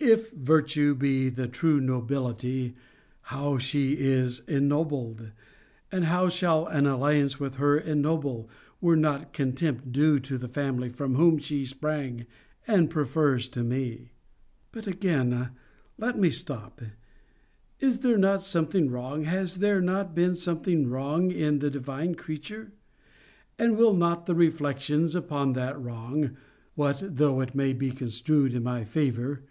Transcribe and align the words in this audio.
If 0.00 0.30
virtue 0.30 0.94
be 0.94 1.28
the 1.28 1.48
true 1.48 1.80
nobility, 1.80 2.74
how 3.22 3.56
is 3.56 3.62
she 3.64 3.94
ennobled, 4.48 5.32
and 5.92 6.04
how 6.04 6.28
shall 6.30 6.66
an 6.66 6.86
alliance 6.86 7.38
with 7.40 7.56
her 7.56 7.76
ennoble, 7.76 8.48
were 8.80 8.96
not 8.96 9.34
contempt 9.34 9.92
due 9.92 10.18
to 10.20 10.38
the 10.38 10.48
family 10.48 10.88
from 10.88 11.16
whom 11.16 11.36
she 11.38 11.66
sprang 11.66 12.26
and 12.66 12.88
prefers 12.88 13.48
to 13.48 13.62
me! 13.64 14.12
But 14.72 14.86
again, 14.86 15.50
let 15.98 16.16
me 16.18 16.30
stop. 16.30 16.80
Is 17.80 17.98
there 17.98 18.16
not 18.18 18.40
something 18.40 18.88
wrong, 18.90 19.24
has 19.24 19.58
there 19.58 19.82
not 19.82 20.14
been 20.14 20.36
something 20.36 20.88
wrong, 20.88 21.30
in 21.32 21.58
this 21.58 21.72
divine 21.72 22.14
creature? 22.14 22.72
And 23.58 23.76
will 23.76 23.94
not 23.94 24.24
the 24.24 24.36
reflections 24.36 25.14
upon 25.14 25.52
that 25.52 25.78
wrong 25.78 26.36
(what 26.76 27.02
though 27.04 27.40
it 27.40 27.54
may 27.54 27.72
be 27.74 27.90
construed 27.90 28.54
in 28.54 28.62
my 28.62 28.84
favour? 28.84 29.42